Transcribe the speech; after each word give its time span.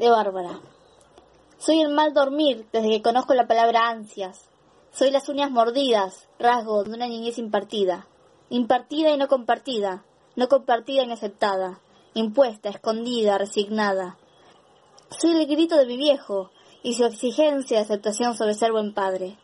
de 0.00 0.08
Bárbara. 0.08 0.58
Soy 1.58 1.82
el 1.82 1.90
mal 1.90 2.14
dormir 2.14 2.66
desde 2.72 2.88
que 2.88 3.02
conozco 3.02 3.34
la 3.34 3.46
palabra 3.46 3.90
ansias. 3.90 4.48
Soy 4.92 5.10
las 5.10 5.28
uñas 5.28 5.50
mordidas, 5.50 6.26
rasgo 6.38 6.84
de 6.84 6.94
una 6.94 7.06
niñez 7.06 7.36
impartida. 7.36 8.06
Impartida 8.48 9.10
y 9.10 9.18
no 9.18 9.28
compartida, 9.28 10.02
no 10.36 10.48
compartida 10.48 11.04
y 11.04 11.12
aceptada, 11.12 11.80
impuesta, 12.14 12.70
escondida, 12.70 13.36
resignada. 13.36 14.16
Soy 15.10 15.32
el 15.32 15.46
grito 15.46 15.76
de 15.76 15.84
mi 15.84 15.98
viejo 15.98 16.50
y 16.82 16.94
su 16.94 17.04
exigencia 17.04 17.76
de 17.76 17.84
aceptación 17.84 18.34
sobre 18.34 18.54
ser 18.54 18.72
buen 18.72 18.94
padre. 18.94 19.36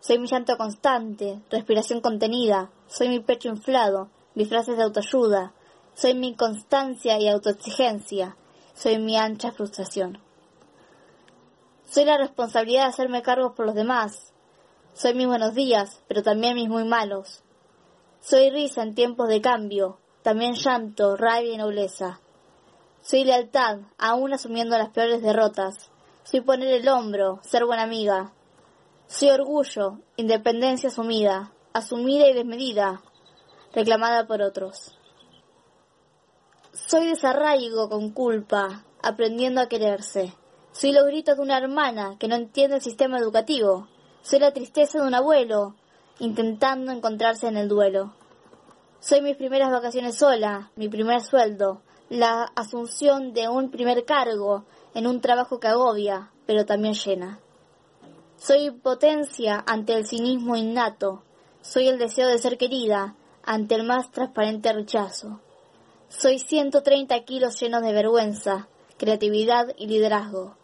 Soy 0.00 0.18
mi 0.18 0.26
llanto 0.26 0.56
constante, 0.56 1.42
respiración 1.50 2.00
contenida, 2.00 2.70
soy 2.86 3.10
mi 3.10 3.20
pecho 3.20 3.50
inflado, 3.50 4.08
mis 4.34 4.48
frases 4.48 4.78
de 4.78 4.84
autoayuda, 4.84 5.52
soy 5.92 6.14
mi 6.14 6.34
constancia 6.34 7.20
y 7.20 7.28
autoexigencia, 7.28 8.36
soy 8.76 8.98
mi 8.98 9.16
ancha 9.16 9.52
frustración. 9.52 10.18
Soy 11.88 12.04
la 12.04 12.18
responsabilidad 12.18 12.82
de 12.82 12.88
hacerme 12.88 13.22
cargos 13.22 13.54
por 13.54 13.64
los 13.64 13.74
demás. 13.74 14.34
Soy 14.92 15.14
mis 15.14 15.26
buenos 15.26 15.54
días, 15.54 16.02
pero 16.08 16.22
también 16.22 16.56
mis 16.56 16.68
muy 16.68 16.84
malos. 16.84 17.42
Soy 18.20 18.50
risa 18.50 18.82
en 18.82 18.94
tiempos 18.94 19.28
de 19.28 19.40
cambio, 19.40 19.98
también 20.22 20.54
llanto, 20.54 21.16
rabia 21.16 21.54
y 21.54 21.56
nobleza. 21.56 22.20
Soy 23.00 23.24
lealtad, 23.24 23.78
aún 23.96 24.34
asumiendo 24.34 24.76
las 24.76 24.90
peores 24.90 25.22
derrotas. 25.22 25.90
Soy 26.24 26.42
poner 26.42 26.68
el 26.68 26.88
hombro, 26.88 27.40
ser 27.42 27.64
buena 27.64 27.84
amiga. 27.84 28.32
Soy 29.06 29.30
orgullo, 29.30 30.00
independencia 30.16 30.90
asumida, 30.90 31.52
asumida 31.72 32.28
y 32.28 32.34
desmedida, 32.34 33.00
reclamada 33.72 34.26
por 34.26 34.42
otros. 34.42 34.95
Soy 36.84 37.06
desarraigo 37.06 37.88
con 37.88 38.10
culpa, 38.10 38.84
aprendiendo 39.02 39.60
a 39.62 39.66
quererse. 39.66 40.34
Soy 40.72 40.92
los 40.92 41.06
gritos 41.06 41.36
de 41.36 41.42
una 41.42 41.56
hermana 41.56 42.16
que 42.18 42.28
no 42.28 42.36
entiende 42.36 42.76
el 42.76 42.82
sistema 42.82 43.18
educativo. 43.18 43.88
Soy 44.22 44.40
la 44.40 44.52
tristeza 44.52 45.00
de 45.00 45.06
un 45.06 45.14
abuelo, 45.14 45.74
intentando 46.20 46.92
encontrarse 46.92 47.48
en 47.48 47.56
el 47.56 47.66
duelo. 47.66 48.12
Soy 49.00 49.22
mis 49.22 49.36
primeras 49.36 49.72
vacaciones 49.72 50.16
sola, 50.16 50.70
mi 50.76 50.88
primer 50.88 51.22
sueldo, 51.22 51.80
la 52.10 52.42
asunción 52.54 53.32
de 53.32 53.48
un 53.48 53.70
primer 53.70 54.04
cargo 54.04 54.64
en 54.94 55.06
un 55.06 55.20
trabajo 55.20 55.58
que 55.58 55.68
agobia, 55.68 56.30
pero 56.44 56.66
también 56.66 56.94
llena. 56.94 57.40
Soy 58.36 58.70
potencia 58.70 59.64
ante 59.66 59.94
el 59.94 60.06
cinismo 60.06 60.56
innato. 60.56 61.22
Soy 61.62 61.88
el 61.88 61.98
deseo 61.98 62.28
de 62.28 62.38
ser 62.38 62.58
querida 62.58 63.16
ante 63.42 63.74
el 63.74 63.84
más 63.84 64.10
transparente 64.10 64.72
rechazo. 64.72 65.40
Soy 66.08 66.38
130 66.38 67.24
kilos 67.24 67.60
llenos 67.60 67.82
de 67.82 67.92
vergüenza, 67.92 68.68
creatividad 68.96 69.74
y 69.76 69.88
liderazgo. 69.88 70.56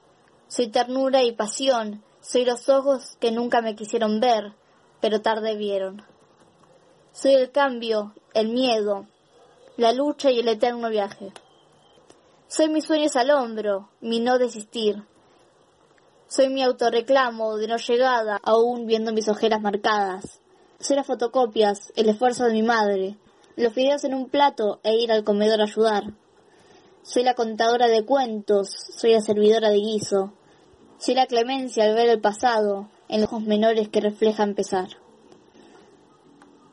Soy 0.46 0.68
ternura 0.68 1.24
y 1.24 1.32
pasión, 1.32 2.04
soy 2.20 2.44
los 2.44 2.68
ojos 2.68 3.16
que 3.18 3.32
nunca 3.32 3.60
me 3.60 3.74
quisieron 3.74 4.20
ver, 4.20 4.52
pero 5.00 5.20
tarde 5.20 5.56
vieron. 5.56 6.04
Soy 7.10 7.34
el 7.34 7.50
cambio, 7.50 8.14
el 8.34 8.50
miedo, 8.50 9.08
la 9.76 9.92
lucha 9.92 10.30
y 10.30 10.38
el 10.38 10.48
eterno 10.48 10.88
viaje. 10.88 11.32
Soy 12.46 12.68
mis 12.68 12.84
sueños 12.84 13.16
al 13.16 13.30
hombro, 13.32 13.88
mi 14.00 14.20
no 14.20 14.38
desistir. 14.38 15.02
Soy 16.28 16.50
mi 16.50 16.62
autorreclamo 16.62 17.56
de 17.56 17.66
no 17.66 17.78
llegada, 17.78 18.40
aún 18.44 18.86
viendo 18.86 19.12
mis 19.12 19.28
ojeras 19.28 19.60
marcadas. 19.60 20.40
Soy 20.78 20.94
las 20.96 21.06
fotocopias, 21.06 21.92
el 21.96 22.08
esfuerzo 22.08 22.44
de 22.44 22.52
mi 22.52 22.62
madre, 22.62 23.16
los 23.56 23.72
fideos 23.72 24.04
en 24.04 24.14
un 24.14 24.28
plato 24.28 24.80
e 24.82 24.94
ir 24.96 25.12
al 25.12 25.24
comedor 25.24 25.60
a 25.60 25.64
ayudar. 25.64 26.14
Soy 27.02 27.24
la 27.24 27.34
contadora 27.34 27.88
de 27.88 28.04
cuentos, 28.04 28.70
soy 28.96 29.12
la 29.12 29.20
servidora 29.20 29.70
de 29.70 29.78
guiso. 29.78 30.32
Soy 30.98 31.14
la 31.14 31.26
clemencia 31.26 31.84
al 31.84 31.94
ver 31.94 32.08
el 32.08 32.20
pasado 32.20 32.88
en 33.08 33.20
los 33.20 33.28
ojos 33.28 33.42
menores 33.42 33.88
que 33.88 34.00
reflejan 34.00 34.54
pesar. 34.54 34.88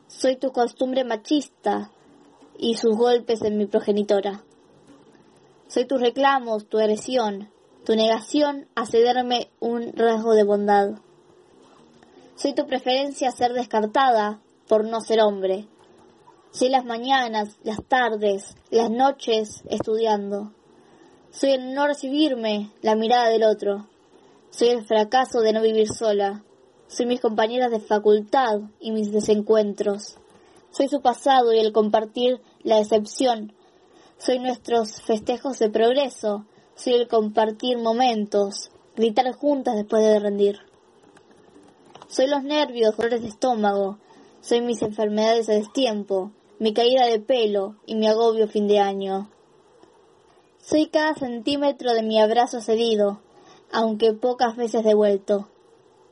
Soy 0.06 0.36
tu 0.36 0.52
costumbre 0.52 1.04
machista 1.04 1.90
y 2.56 2.74
sus 2.74 2.96
golpes 2.96 3.42
en 3.42 3.58
mi 3.58 3.66
progenitora. 3.66 4.44
Soy 5.66 5.84
tus 5.84 6.00
reclamos, 6.00 6.66
tu 6.68 6.78
agresión, 6.78 7.50
tu 7.84 7.94
negación 7.94 8.68
a 8.74 8.86
cederme 8.86 9.50
un 9.60 9.92
rasgo 9.94 10.34
de 10.34 10.44
bondad. 10.44 10.90
Soy 12.36 12.54
tu 12.54 12.66
preferencia 12.66 13.28
a 13.28 13.32
ser 13.32 13.52
descartada 13.52 14.40
por 14.68 14.84
no 14.84 15.00
ser 15.00 15.20
hombre, 15.20 15.66
soy 16.52 16.68
las 16.68 16.84
mañanas, 16.84 17.58
las 17.62 17.78
tardes, 17.86 18.56
las 18.70 18.90
noches 18.90 19.62
estudiando. 19.68 20.52
Soy 21.30 21.52
el 21.52 21.74
no 21.74 21.86
recibirme 21.86 22.72
la 22.82 22.96
mirada 22.96 23.28
del 23.28 23.44
otro. 23.44 23.86
Soy 24.50 24.68
el 24.70 24.84
fracaso 24.84 25.42
de 25.42 25.52
no 25.52 25.62
vivir 25.62 25.86
sola. 25.86 26.42
Soy 26.88 27.06
mis 27.06 27.20
compañeras 27.20 27.70
de 27.70 27.78
facultad 27.78 28.62
y 28.80 28.90
mis 28.90 29.12
desencuentros. 29.12 30.16
Soy 30.72 30.88
su 30.88 31.00
pasado 31.00 31.52
y 31.52 31.60
el 31.60 31.72
compartir 31.72 32.40
la 32.64 32.78
decepción. 32.78 33.52
Soy 34.18 34.40
nuestros 34.40 35.02
festejos 35.02 35.60
de 35.60 35.70
progreso. 35.70 36.46
Soy 36.74 36.94
el 36.94 37.06
compartir 37.06 37.78
momentos, 37.78 38.72
gritar 38.96 39.30
juntas 39.34 39.76
después 39.76 40.02
de 40.02 40.18
rendir. 40.18 40.58
Soy 42.08 42.26
los 42.26 42.42
nervios, 42.42 42.96
dolores 42.96 43.22
de 43.22 43.28
estómago. 43.28 43.98
Soy 44.40 44.62
mis 44.62 44.82
enfermedades 44.82 45.48
a 45.48 45.52
destiempo 45.52 46.32
mi 46.60 46.74
caída 46.74 47.06
de 47.06 47.18
pelo 47.20 47.76
y 47.86 47.94
mi 47.94 48.06
agobio 48.06 48.46
fin 48.46 48.68
de 48.68 48.80
año. 48.80 49.30
Soy 50.58 50.88
cada 50.88 51.14
centímetro 51.14 51.94
de 51.94 52.02
mi 52.02 52.20
abrazo 52.20 52.60
cedido, 52.60 53.22
aunque 53.72 54.12
pocas 54.12 54.56
veces 54.56 54.84
devuelto, 54.84 55.48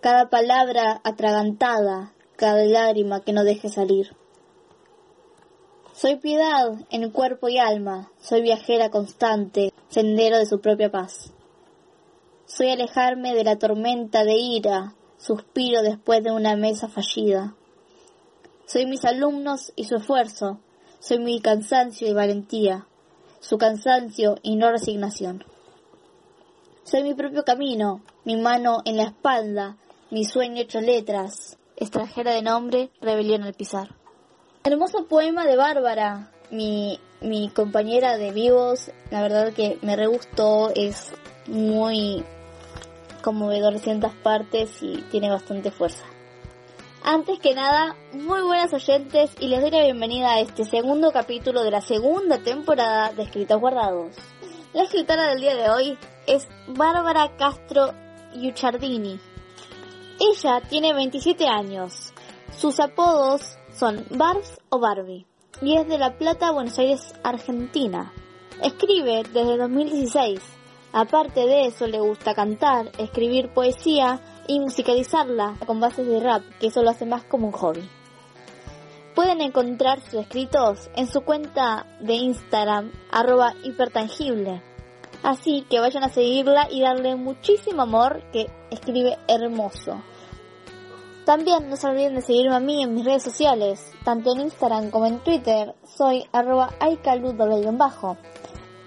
cada 0.00 0.30
palabra 0.30 1.02
atragantada, 1.04 2.14
cada 2.36 2.64
lágrima 2.64 3.20
que 3.20 3.34
no 3.34 3.44
deje 3.44 3.68
salir. 3.68 4.16
Soy 5.92 6.16
piedad 6.16 6.72
en 6.88 7.10
cuerpo 7.10 7.50
y 7.50 7.58
alma, 7.58 8.10
soy 8.18 8.40
viajera 8.40 8.90
constante, 8.90 9.74
sendero 9.88 10.38
de 10.38 10.46
su 10.46 10.62
propia 10.62 10.90
paz. 10.90 11.30
Soy 12.46 12.70
alejarme 12.70 13.34
de 13.34 13.44
la 13.44 13.58
tormenta 13.58 14.24
de 14.24 14.36
ira, 14.36 14.94
suspiro 15.18 15.82
después 15.82 16.24
de 16.24 16.32
una 16.32 16.56
mesa 16.56 16.88
fallida. 16.88 17.54
Soy 18.68 18.84
mis 18.84 19.06
alumnos 19.06 19.72
y 19.76 19.84
su 19.84 19.96
esfuerzo. 19.96 20.60
Soy 21.00 21.18
mi 21.20 21.40
cansancio 21.40 22.06
y 22.06 22.12
valentía. 22.12 22.86
Su 23.40 23.56
cansancio 23.56 24.36
y 24.42 24.56
no 24.56 24.70
resignación. 24.70 25.42
Soy 26.84 27.02
mi 27.02 27.14
propio 27.14 27.44
camino, 27.44 28.02
mi 28.26 28.36
mano 28.36 28.82
en 28.84 28.98
la 28.98 29.04
espalda, 29.04 29.78
mi 30.10 30.26
sueño 30.26 30.60
hecho 30.60 30.82
letras, 30.82 31.56
extranjera 31.76 32.34
de 32.34 32.42
nombre, 32.42 32.90
rebelión 33.00 33.42
al 33.42 33.54
pisar. 33.54 33.94
Hermoso 34.64 35.06
poema 35.06 35.46
de 35.46 35.56
Bárbara, 35.56 36.30
mi, 36.50 37.00
mi 37.22 37.48
compañera 37.48 38.18
de 38.18 38.32
vivos, 38.32 38.90
la 39.10 39.22
verdad 39.22 39.54
que 39.54 39.78
me 39.80 39.96
re 39.96 40.08
gustó, 40.08 40.72
es 40.74 41.14
muy 41.46 42.22
conmovedor 43.22 43.72
en 43.72 43.80
ciertas 43.80 44.12
partes 44.16 44.82
y 44.82 44.98
tiene 45.10 45.30
bastante 45.30 45.70
fuerza. 45.70 46.04
Antes 47.02 47.38
que 47.38 47.54
nada, 47.54 47.96
muy 48.12 48.42
buenas 48.42 48.72
oyentes 48.72 49.30
y 49.40 49.46
les 49.46 49.60
doy 49.60 49.70
la 49.70 49.84
bienvenida 49.84 50.32
a 50.32 50.40
este 50.40 50.64
segundo 50.64 51.12
capítulo 51.12 51.62
de 51.62 51.70
la 51.70 51.80
segunda 51.80 52.38
temporada 52.38 53.12
de 53.12 53.22
Escritos 53.22 53.60
Guardados. 53.60 54.16
La 54.74 54.82
escritora 54.82 55.28
del 55.28 55.40
día 55.40 55.54
de 55.54 55.70
hoy 55.70 55.98
es 56.26 56.48
Bárbara 56.66 57.36
Castro 57.36 57.94
Yuchardini. 58.34 59.18
Ella 60.20 60.60
tiene 60.68 60.92
27 60.92 61.46
años. 61.46 62.12
Sus 62.54 62.80
apodos 62.80 63.56
son 63.72 64.04
Barbs 64.10 64.58
o 64.68 64.80
Barbie 64.80 65.24
y 65.62 65.76
es 65.76 65.88
de 65.88 65.98
La 65.98 66.18
Plata, 66.18 66.50
Buenos 66.50 66.78
Aires, 66.78 67.14
Argentina. 67.22 68.12
Escribe 68.60 69.22
desde 69.32 69.56
2016. 69.56 70.57
Aparte 70.92 71.40
de 71.40 71.66
eso, 71.66 71.86
le 71.86 72.00
gusta 72.00 72.34
cantar, 72.34 72.90
escribir 72.98 73.52
poesía 73.52 74.20
y 74.46 74.58
musicalizarla 74.60 75.56
con 75.66 75.80
bases 75.80 76.06
de 76.06 76.20
rap, 76.20 76.42
que 76.58 76.68
eso 76.68 76.82
lo 76.82 76.90
hace 76.90 77.04
más 77.04 77.24
como 77.24 77.48
un 77.48 77.52
hobby. 77.52 77.88
Pueden 79.14 79.40
encontrar 79.40 80.00
sus 80.00 80.14
escritos 80.14 80.90
en 80.96 81.06
su 81.06 81.22
cuenta 81.22 81.86
de 82.00 82.14
Instagram, 82.14 82.92
arroba 83.10 83.52
hipertangible. 83.64 84.62
Así 85.22 85.66
que 85.68 85.80
vayan 85.80 86.04
a 86.04 86.08
seguirla 86.08 86.68
y 86.70 86.80
darle 86.80 87.16
muchísimo 87.16 87.82
amor 87.82 88.22
que 88.32 88.46
escribe 88.70 89.18
hermoso. 89.26 90.02
También 91.24 91.68
no 91.68 91.76
se 91.76 91.86
olviden 91.86 92.14
de 92.14 92.22
seguirme 92.22 92.54
a 92.54 92.60
mí 92.60 92.82
en 92.82 92.94
mis 92.94 93.04
redes 93.04 93.22
sociales, 93.22 93.92
tanto 94.04 94.32
en 94.32 94.40
Instagram 94.40 94.90
como 94.90 95.04
en 95.04 95.18
Twitter. 95.18 95.74
Soy 95.84 96.24
arroba 96.32 96.70
bajo 97.72 98.16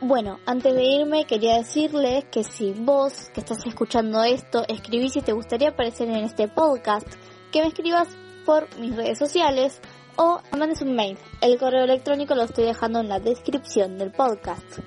Bueno, 0.03 0.39
antes 0.47 0.73
de 0.73 0.83
irme 0.83 1.25
quería 1.25 1.57
decirles 1.57 2.25
que 2.31 2.43
si 2.43 2.73
vos 2.73 3.29
que 3.35 3.39
estás 3.39 3.63
escuchando 3.67 4.23
esto 4.23 4.65
escribís 4.67 5.13
si 5.13 5.21
te 5.21 5.31
gustaría 5.31 5.69
aparecer 5.69 6.09
en 6.09 6.23
este 6.23 6.47
podcast, 6.47 7.05
que 7.51 7.61
me 7.61 7.67
escribas 7.67 8.07
por 8.43 8.67
mis 8.79 8.95
redes 8.95 9.19
sociales 9.19 9.79
o 10.15 10.41
mandes 10.57 10.81
un 10.81 10.95
mail. 10.95 11.19
El 11.39 11.59
correo 11.59 11.83
electrónico 11.83 12.33
lo 12.33 12.45
estoy 12.45 12.63
dejando 12.63 12.99
en 12.99 13.09
la 13.09 13.19
descripción 13.19 13.99
del 13.99 14.11
podcast. 14.11 14.79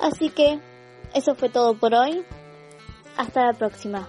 Así 0.00 0.30
que 0.30 0.58
eso 1.14 1.36
fue 1.36 1.48
todo 1.48 1.78
por 1.78 1.94
hoy. 1.94 2.24
Hasta 3.16 3.46
la 3.46 3.52
próxima. 3.52 4.08